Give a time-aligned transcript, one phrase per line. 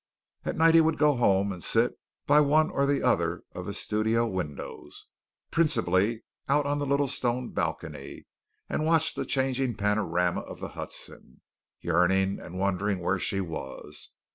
[0.43, 3.77] At night he would go home and sit by one or the other of his
[3.77, 5.05] studio windows,
[5.51, 8.25] principally out on the little stone balcony,
[8.67, 11.41] and watch the changing panorama of the Hudson,
[11.81, 14.09] yearning and wondering where she was.